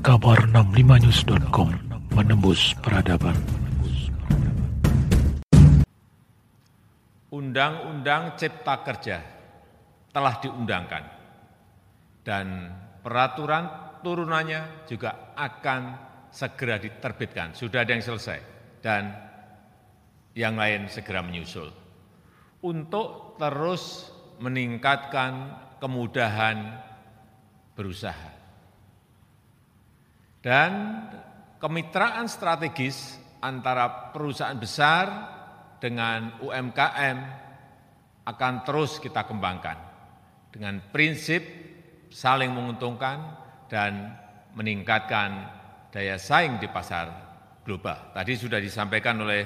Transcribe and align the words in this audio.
kabar 0.00 0.48
65news.com 0.48 1.76
menembus 2.16 2.72
peradaban. 2.80 3.36
Undang-Undang 7.28 8.40
Cipta 8.40 8.80
Kerja 8.80 9.18
telah 10.08 10.40
diundangkan 10.40 11.04
dan 12.24 12.72
peraturan 13.04 13.68
turunannya 14.00 14.88
juga 14.88 15.36
akan 15.36 15.80
segera 16.32 16.80
diterbitkan. 16.80 17.52
Sudah 17.52 17.84
ada 17.84 17.92
yang 17.92 18.00
selesai 18.00 18.40
dan 18.80 19.12
yang 20.32 20.56
lain 20.56 20.88
segera 20.88 21.20
menyusul. 21.20 21.68
Untuk 22.64 23.36
terus 23.36 24.08
meningkatkan 24.40 25.60
kemudahan 25.76 26.80
berusaha. 27.76 28.39
Dan 30.40 31.04
kemitraan 31.60 32.24
strategis 32.24 33.20
antara 33.44 34.12
perusahaan 34.12 34.56
besar 34.56 35.06
dengan 35.80 36.40
UMKM 36.40 37.18
akan 38.24 38.54
terus 38.64 39.00
kita 39.00 39.24
kembangkan 39.24 39.76
dengan 40.52 40.80
prinsip 40.92 41.40
saling 42.12 42.52
menguntungkan 42.52 43.36
dan 43.68 44.16
meningkatkan 44.56 45.46
daya 45.92 46.16
saing 46.16 46.58
di 46.58 46.68
pasar 46.68 47.06
global. 47.62 48.10
Tadi 48.16 48.32
sudah 48.34 48.58
disampaikan 48.58 49.16
oleh 49.22 49.42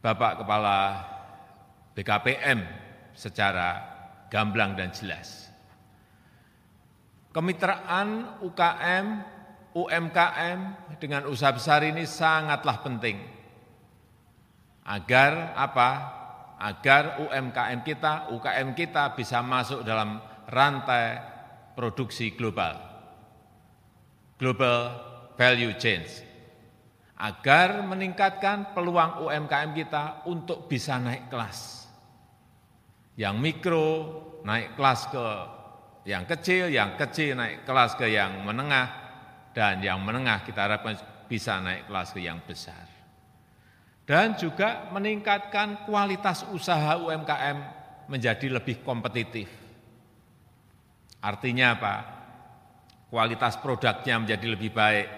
Bapak 0.00 0.42
Kepala 0.42 0.78
BKPM 1.92 2.60
secara 3.12 3.68
gamblang 4.32 4.72
dan 4.74 4.90
jelas. 4.90 5.49
Kemitraan 7.30 8.42
UKM, 8.42 9.06
UMKM 9.70 10.60
dengan 10.98 11.30
usaha 11.30 11.54
besar 11.54 11.86
ini 11.86 12.02
sangatlah 12.02 12.82
penting. 12.82 13.22
Agar 14.82 15.54
apa? 15.54 15.90
Agar 16.58 17.22
UMKM 17.22 17.86
kita, 17.86 18.34
UKM 18.34 18.74
kita 18.74 19.14
bisa 19.14 19.46
masuk 19.46 19.86
dalam 19.86 20.18
rantai 20.50 21.22
produksi 21.78 22.34
global, 22.34 22.74
global 24.34 24.78
value 25.38 25.72
change, 25.78 26.26
agar 27.14 27.86
meningkatkan 27.86 28.74
peluang 28.74 29.22
UMKM 29.24 29.70
kita 29.72 30.26
untuk 30.26 30.66
bisa 30.66 30.98
naik 30.98 31.30
kelas. 31.30 31.86
Yang 33.14 33.36
mikro 33.38 33.88
naik 34.42 34.74
kelas 34.74 35.00
ke 35.14 35.26
yang 36.08 36.24
kecil, 36.24 36.72
yang 36.72 36.96
kecil 36.96 37.36
naik 37.36 37.68
kelas 37.68 37.92
ke 37.96 38.08
yang 38.08 38.40
menengah, 38.40 38.88
dan 39.52 39.84
yang 39.84 40.00
menengah 40.00 40.40
kita 40.46 40.64
harapkan 40.64 40.96
bisa 41.28 41.60
naik 41.60 41.84
kelas 41.90 42.08
ke 42.16 42.20
yang 42.24 42.40
besar. 42.40 42.88
Dan 44.08 44.34
juga 44.34 44.90
meningkatkan 44.90 45.86
kualitas 45.86 46.42
usaha 46.50 46.98
UMKM 46.98 47.58
menjadi 48.10 48.58
lebih 48.58 48.82
kompetitif. 48.82 49.46
Artinya 51.20 51.66
apa? 51.78 51.94
Kualitas 53.06 53.60
produknya 53.60 54.18
menjadi 54.18 54.46
lebih 54.50 54.70
baik, 54.70 55.08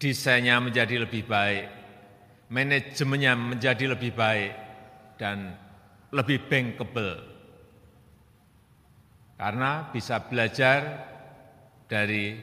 desainnya 0.00 0.58
menjadi 0.58 1.04
lebih 1.04 1.22
baik, 1.24 1.64
manajemennya 2.48 3.32
menjadi 3.36 3.84
lebih 3.92 4.12
baik, 4.12 4.52
dan 5.20 5.52
lebih 6.12 6.48
bankable 6.48 7.31
karena 9.36 9.88
bisa 9.90 10.22
belajar 10.22 10.80
dari 11.88 12.36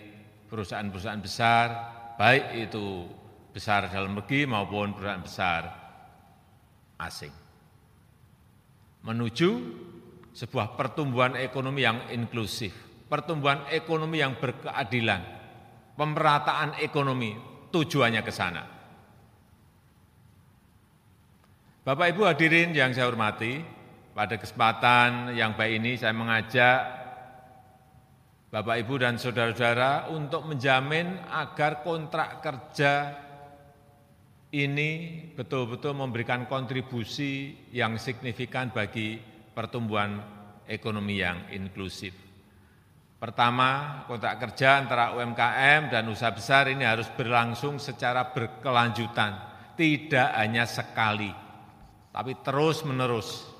perusahaan-perusahaan 0.50 1.24
besar, 1.24 1.68
baik 2.18 2.70
itu 2.70 3.06
besar 3.50 3.90
dalam 3.90 4.18
negeri 4.18 4.46
maupun 4.46 4.94
perusahaan 4.94 5.26
besar 5.26 5.62
asing. 7.00 7.34
Menuju 9.06 9.50
sebuah 10.36 10.76
pertumbuhan 10.76 11.40
ekonomi 11.40 11.82
yang 11.82 12.10
inklusif, 12.12 12.76
pertumbuhan 13.08 13.66
ekonomi 13.72 14.20
yang 14.20 14.38
berkeadilan, 14.38 15.22
pemerataan 15.96 16.78
ekonomi, 16.84 17.34
tujuannya 17.72 18.22
ke 18.22 18.34
sana. 18.34 18.64
Bapak 21.80 22.12
Ibu 22.14 22.22
hadirin 22.28 22.76
yang 22.76 22.94
saya 22.94 23.10
hormati, 23.10 23.79
pada 24.14 24.36
kesempatan 24.36 25.34
yang 25.38 25.54
baik 25.54 25.74
ini 25.82 25.92
saya 25.96 26.14
mengajak 26.16 27.00
Bapak, 28.50 28.82
Ibu, 28.82 28.98
dan 28.98 29.22
saudara-saudara 29.22 30.10
untuk 30.10 30.50
menjamin 30.50 31.22
agar 31.30 31.86
kontrak 31.86 32.42
kerja 32.42 33.14
ini 34.50 35.22
betul-betul 35.38 35.94
memberikan 35.94 36.50
kontribusi 36.50 37.54
yang 37.70 38.02
signifikan 38.02 38.74
bagi 38.74 39.22
pertumbuhan 39.54 40.18
ekonomi 40.66 41.22
yang 41.22 41.46
inklusif. 41.54 42.10
Pertama, 43.22 44.02
kontrak 44.10 44.42
kerja 44.42 44.82
antara 44.82 45.14
UMKM 45.14 45.94
dan 45.94 46.10
usaha 46.10 46.34
besar 46.34 46.74
ini 46.74 46.82
harus 46.82 47.06
berlangsung 47.14 47.78
secara 47.78 48.34
berkelanjutan, 48.34 49.38
tidak 49.78 50.30
hanya 50.40 50.66
sekali, 50.66 51.30
tapi 52.10 52.34
terus-menerus. 52.42 53.59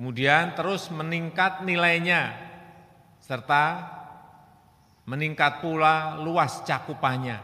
Kemudian 0.00 0.56
terus 0.56 0.88
meningkat 0.88 1.60
nilainya, 1.60 2.32
serta 3.20 3.84
meningkat 5.04 5.60
pula 5.60 6.16
luas 6.24 6.64
cakupannya. 6.64 7.36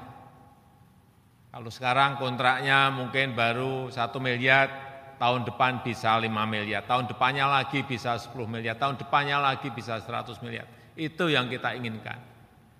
Kalau 1.53 1.69
sekarang 1.69 2.17
kontraknya 2.17 2.89
mungkin 2.89 3.37
baru 3.37 3.93
satu 3.93 4.25
miliar, 4.25 4.72
tahun 5.21 5.44
depan 5.44 5.84
bisa 5.84 6.17
5 6.17 6.33
miliar, 6.49 6.89
tahun 6.89 7.05
depannya 7.12 7.44
lagi 7.44 7.84
bisa 7.84 8.17
10 8.17 8.33
miliar, 8.49 8.81
tahun 8.81 8.97
depannya 9.05 9.37
lagi 9.37 9.69
bisa 9.69 10.00
100 10.00 10.41
miliar. 10.41 10.65
Itu 10.97 11.28
yang 11.28 11.53
kita 11.53 11.77
inginkan. 11.77 12.17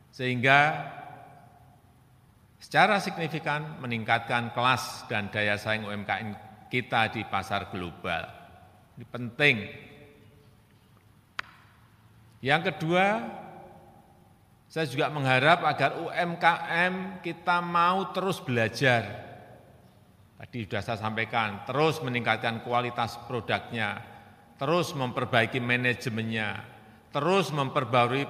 Sehingga 0.09 0.89
secara 2.57 2.97
signifikan 2.97 3.77
meningkatkan 3.85 4.57
kelas 4.57 5.05
dan 5.05 5.29
daya 5.29 5.61
saing 5.61 5.85
UMKM 5.85 6.33
kita 6.73 7.13
di 7.13 7.29
pasar 7.29 7.69
global. 7.69 8.46
Ini 8.97 9.05
penting. 9.12 9.57
Yang 12.41 12.62
kedua, 12.73 13.07
saya 14.73 14.89
juga 14.89 15.12
mengharap 15.12 15.61
agar 15.69 16.01
UMKM 16.01 17.21
kita 17.21 17.61
mau 17.61 18.09
terus 18.17 18.41
belajar. 18.41 19.25
Tadi 20.37 20.69
sudah 20.69 20.83
saya 20.84 20.99
sampaikan, 21.01 21.65
terus 21.65 22.01
meningkatkan 22.01 22.61
kualitas 22.65 23.21
produknya, 23.25 24.01
terus 24.57 24.93
memperbaiki 24.93 25.61
manajemennya, 25.61 26.61
terus 27.13 27.53
memperbarui 27.53 28.25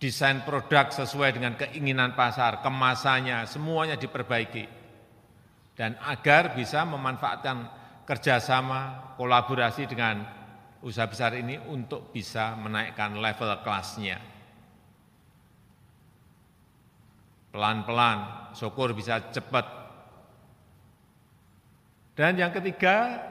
desain 0.00 0.40
produk 0.44 0.88
sesuai 0.88 1.36
dengan 1.36 1.56
keinginan 1.60 2.16
pasar, 2.16 2.64
kemasannya, 2.64 3.44
semuanya 3.44 4.00
diperbaiki. 4.00 4.64
Dan 5.76 5.96
agar 6.00 6.56
bisa 6.56 6.84
memanfaatkan 6.88 7.79
kerjasama, 8.10 9.14
kolaborasi 9.14 9.86
dengan 9.86 10.26
usaha 10.82 11.06
besar 11.06 11.38
ini 11.38 11.62
untuk 11.70 12.10
bisa 12.10 12.58
menaikkan 12.58 13.14
level 13.14 13.54
kelasnya. 13.62 14.18
Pelan-pelan, 17.54 18.50
syukur 18.58 18.90
bisa 18.98 19.30
cepat. 19.30 19.62
Dan 22.18 22.34
yang 22.34 22.50
ketiga, 22.50 23.22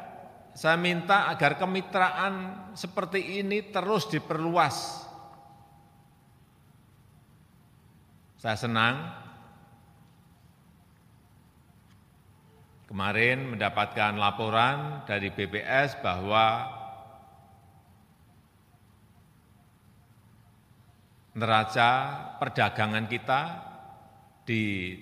saya 0.56 0.79
minta 0.79 1.28
agar 1.28 1.59
kemitraan 1.59 2.72
seperti 2.72 3.43
ini 3.43 3.67
terus 3.75 4.08
diperluas. 4.08 5.03
Saya 8.40 8.55
senang 8.55 8.96
Kemarin 12.90 13.53
mendapatkan 13.53 14.18
laporan 14.18 15.06
dari 15.06 15.30
BPS 15.30 16.02
bahwa 16.02 16.66
neraca 21.38 21.90
perdagangan 22.41 23.06
kita 23.06 23.41
di 24.41 24.97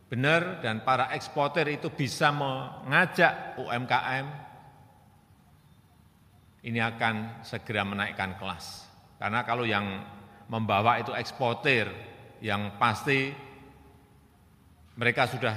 benar 0.06 0.62
dan 0.64 0.86
para 0.86 1.10
eksporter 1.12 1.66
itu 1.68 1.90
bisa 1.90 2.30
mengajak 2.32 3.58
UMKM, 3.58 4.26
ini 6.62 6.78
akan 6.78 7.42
segera 7.42 7.82
menaikkan 7.84 8.38
kelas. 8.38 8.86
Karena 9.18 9.42
kalau 9.44 9.66
yang 9.68 10.00
membawa 10.50 10.98
itu 10.98 11.14
eksporter 11.14 12.09
yang 12.40 12.80
pasti 12.80 13.30
mereka 14.96 15.28
sudah 15.28 15.56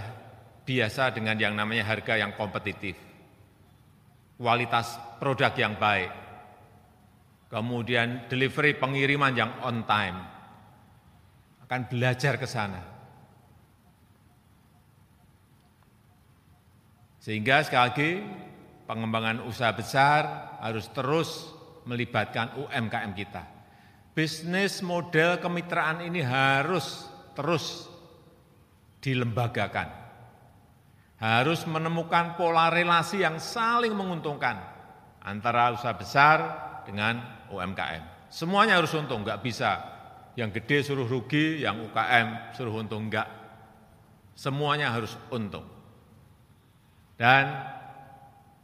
biasa 0.64 1.12
dengan 1.12 1.36
yang 1.36 1.56
namanya 1.56 1.84
harga 1.88 2.16
yang 2.16 2.32
kompetitif, 2.36 2.96
kualitas 4.40 4.96
produk 5.20 5.52
yang 5.56 5.76
baik, 5.76 6.12
kemudian 7.52 8.28
delivery 8.32 8.80
pengiriman 8.80 9.36
yang 9.36 9.52
on 9.64 9.84
time, 9.84 10.20
akan 11.68 11.82
belajar 11.92 12.40
ke 12.40 12.48
sana. 12.48 12.82
Sehingga 17.24 17.64
sekali 17.64 17.84
lagi 17.88 18.12
pengembangan 18.84 19.48
usaha 19.48 19.72
besar 19.72 20.22
harus 20.60 20.92
terus 20.92 21.52
melibatkan 21.88 22.60
UMKM 22.68 23.12
kita. 23.16 23.53
Bisnis 24.14 24.86
model 24.86 25.42
kemitraan 25.42 26.06
ini 26.06 26.22
harus 26.22 27.10
terus 27.34 27.90
dilembagakan. 29.02 29.90
Harus 31.18 31.66
menemukan 31.66 32.38
pola 32.38 32.70
relasi 32.70 33.26
yang 33.26 33.42
saling 33.42 33.98
menguntungkan 33.98 34.62
antara 35.26 35.74
usaha 35.74 35.98
besar 35.98 36.38
dengan 36.86 37.48
UMKM. 37.50 38.30
Semuanya 38.30 38.78
harus 38.78 38.94
untung, 38.94 39.26
nggak 39.26 39.42
bisa 39.42 39.82
yang 40.38 40.54
gede 40.54 40.86
suruh 40.86 41.10
rugi, 41.10 41.66
yang 41.66 41.82
UKM 41.90 42.54
suruh 42.54 42.86
untung, 42.86 43.10
enggak. 43.10 43.26
Semuanya 44.38 44.94
harus 44.94 45.18
untung. 45.34 45.66
Dan 47.18 47.50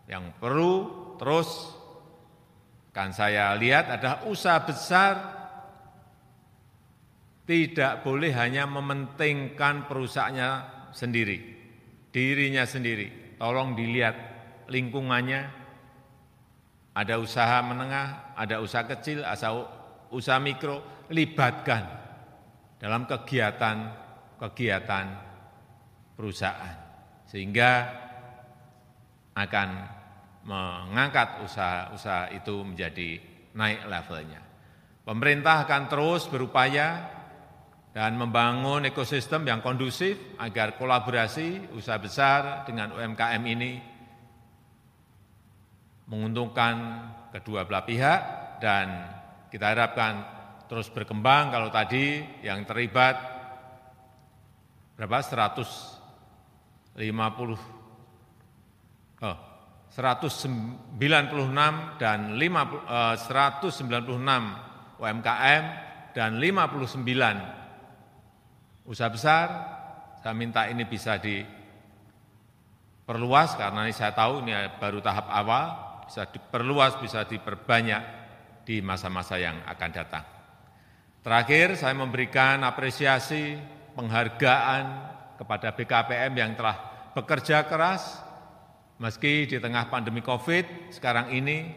yang 0.06 0.30
perlu 0.38 0.90
terus 1.18 1.74
kan 2.94 3.14
saya 3.14 3.54
lihat 3.58 3.98
adalah 3.98 4.26
usaha 4.30 4.58
besar 4.62 5.39
tidak 7.50 8.06
boleh 8.06 8.30
hanya 8.38 8.70
mementingkan 8.70 9.90
perusahaannya 9.90 10.50
sendiri, 10.94 11.42
dirinya 12.14 12.62
sendiri. 12.62 13.34
Tolong 13.42 13.74
dilihat 13.74 14.14
lingkungannya, 14.70 15.50
ada 16.94 17.18
usaha 17.18 17.58
menengah, 17.66 18.38
ada 18.38 18.62
usaha 18.62 18.86
kecil, 18.86 19.26
ada 19.26 19.66
usaha 20.14 20.38
mikro, 20.38 21.10
libatkan 21.10 21.90
dalam 22.78 23.10
kegiatan-kegiatan 23.10 25.08
perusahaan. 26.14 26.78
Sehingga 27.26 27.72
akan 29.34 29.70
mengangkat 30.46 31.42
usaha-usaha 31.50 32.30
itu 32.30 32.62
menjadi 32.62 33.18
naik 33.58 33.90
levelnya. 33.90 34.42
Pemerintah 35.02 35.66
akan 35.66 35.90
terus 35.90 36.30
berupaya 36.30 37.18
dan 37.90 38.14
membangun 38.14 38.86
ekosistem 38.86 39.50
yang 39.50 39.66
kondusif 39.66 40.38
agar 40.38 40.78
kolaborasi 40.78 41.74
usaha 41.74 41.98
besar 41.98 42.62
dengan 42.70 42.94
UMKM 42.94 43.42
ini 43.50 43.82
menguntungkan 46.06 46.76
kedua 47.34 47.66
belah 47.66 47.86
pihak. 47.86 48.22
Dan 48.62 48.88
kita 49.50 49.74
harapkan 49.74 50.22
terus 50.70 50.94
berkembang. 50.94 51.50
Kalau 51.50 51.74
tadi 51.74 52.22
yang 52.46 52.62
terlibat 52.70 53.18
berapa? 54.94 55.18
150 55.26 56.94
oh, 59.26 59.38
196 59.90 60.94
dan 61.98 62.20
5, 62.38 62.38
eh, 62.38 63.16
196 63.18 65.02
UMKM 65.02 65.64
dan 66.14 66.38
59 66.38 67.59
usaha 68.90 69.14
besar. 69.14 69.78
Saya 70.20 70.34
minta 70.34 70.66
ini 70.68 70.84
bisa 70.90 71.22
diperluas 71.22 71.54
karena 73.56 73.86
ini 73.86 73.94
saya 73.94 74.12
tahu 74.18 74.42
ini 74.44 74.52
baru 74.82 75.00
tahap 75.00 75.30
awal, 75.30 76.02
bisa 76.10 76.26
diperluas, 76.28 76.98
bisa 76.98 77.24
diperbanyak 77.30 78.02
di 78.66 78.82
masa-masa 78.82 79.38
yang 79.38 79.62
akan 79.70 79.90
datang. 79.94 80.26
Terakhir 81.22 81.78
saya 81.78 81.94
memberikan 81.94 82.66
apresiasi 82.66 83.56
penghargaan 83.94 84.84
kepada 85.38 85.72
BKPM 85.78 86.34
yang 86.36 86.58
telah 86.58 86.76
bekerja 87.14 87.64
keras 87.70 88.28
Meski 89.00 89.48
di 89.48 89.56
tengah 89.64 89.88
pandemi 89.88 90.20
COVID 90.20 90.92
sekarang 90.92 91.32
ini, 91.32 91.72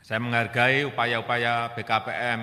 saya 0.00 0.16
menghargai 0.16 0.88
upaya-upaya 0.88 1.76
BKPM 1.76 2.40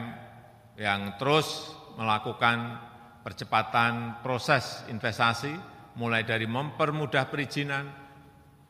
yang 0.77 1.17
terus 1.17 1.73
melakukan 1.97 2.77
percepatan 3.25 4.21
proses 4.23 4.85
investasi, 4.87 5.51
mulai 5.97 6.23
dari 6.23 6.45
mempermudah 6.45 7.27
perizinan 7.27 7.89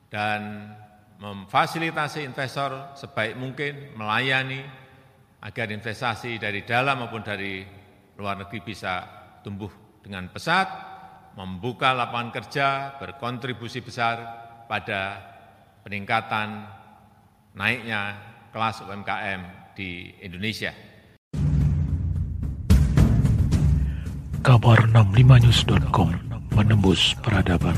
dan 0.08 0.72
memfasilitasi 1.20 2.24
investor 2.24 2.96
sebaik 2.96 3.36
mungkin 3.36 3.94
melayani 4.00 4.64
agar 5.44 5.70
investasi 5.70 6.40
dari 6.40 6.64
dalam 6.64 7.04
maupun 7.04 7.22
dari 7.22 7.62
luar 8.18 8.42
negeri 8.42 8.60
bisa 8.64 9.06
tumbuh 9.46 9.70
dengan 10.02 10.32
pesat 10.32 10.68
membuka 11.38 11.94
lapangan 11.94 12.34
kerja, 12.34 12.98
berkontribusi 12.98 13.86
besar 13.86 14.18
pada 14.66 15.22
peningkatan 15.86 16.66
naiknya 17.54 18.18
kelas 18.50 18.82
UMKM 18.82 19.42
di 19.78 20.18
Indonesia. 20.26 20.74
Kabar 24.48 24.80
65news.com 24.96 26.08
menembus 26.56 27.12
peradaban. 27.20 27.76